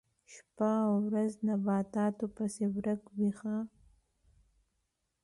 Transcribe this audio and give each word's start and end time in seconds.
شپه 0.33 0.69
او 0.85 0.93
ورځ 1.07 1.31
نباتاتو 1.47 2.25
پسې 2.35 2.65
ورک 2.75 3.01
وي 3.17 3.29
ښه. 3.39 3.55